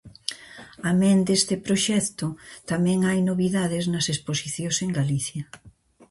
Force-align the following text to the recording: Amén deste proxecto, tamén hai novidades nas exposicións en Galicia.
Amén 0.91 1.17
deste 1.27 1.55
proxecto, 1.67 2.27
tamén 2.71 2.99
hai 3.07 3.19
novidades 3.29 3.83
nas 3.93 4.05
exposicións 4.13 4.77
en 4.85 4.89
Galicia. 4.99 5.43